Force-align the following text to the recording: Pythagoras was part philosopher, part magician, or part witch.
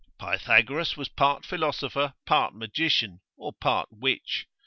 Pythagoras 0.17 0.97
was 0.97 1.09
part 1.09 1.45
philosopher, 1.45 2.15
part 2.25 2.55
magician, 2.55 3.21
or 3.37 3.53
part 3.53 3.89
witch. 3.91 4.47